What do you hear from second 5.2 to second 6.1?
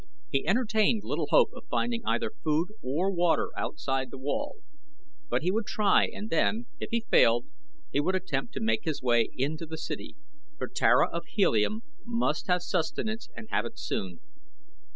but he would try